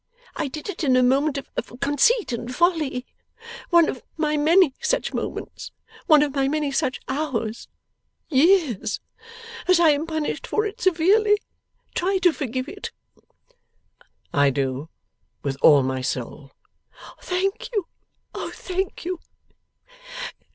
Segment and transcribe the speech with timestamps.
[0.35, 3.05] I did it in a moment of conceit and folly
[3.69, 5.71] one of my many such moments
[6.07, 7.67] one of my many such hours
[8.27, 8.99] years.
[9.67, 11.37] As I am punished for it severely,
[11.93, 12.89] try to forgive it!'
[14.33, 14.89] 'I do
[15.43, 16.51] with all my soul.'
[17.21, 17.85] 'Thank you.
[18.33, 19.19] O thank you!